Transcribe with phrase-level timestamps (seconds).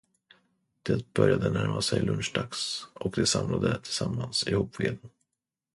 [0.83, 5.09] Det började närma sig lunchdags och de samlade tillsammans ihop veden.